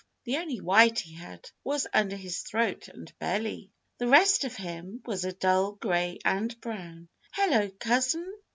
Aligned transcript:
The 0.23 0.37
only 0.37 0.59
white 0.59 0.97
he 1.01 1.13
had 1.13 1.51
was 1.63 1.85
under 1.93 2.15
his 2.15 2.39
throat 2.39 2.87
and 2.87 3.13
belly. 3.19 3.69
The 3.99 4.07
rest 4.07 4.43
of 4.45 4.55
him 4.55 5.03
was 5.05 5.25
a 5.25 5.31
dull 5.31 5.73
gray 5.73 6.17
and 6.25 6.59
brown. 6.59 7.07
"Hello, 7.33 7.69
Cousin!" 7.79 8.27